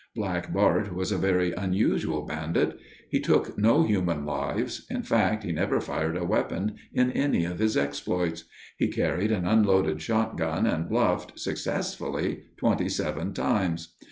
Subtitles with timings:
[0.15, 2.79] Black Bart was a very unusual bandit.
[3.11, 4.83] He took no human lives.
[4.89, 8.45] In fact, he never fired a weapon in any of his exploits.
[8.79, 13.93] He carried an unloaded shotgun and bluffed, successfully, twenty seven times.